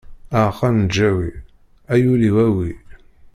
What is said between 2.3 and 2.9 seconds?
awi!